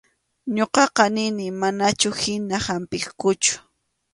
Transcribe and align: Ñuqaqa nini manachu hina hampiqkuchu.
Ñuqaqa 0.55 1.05
nini 1.15 1.45
manachu 1.59 2.09
hina 2.19 2.57
hampiqkuchu. 2.65 3.53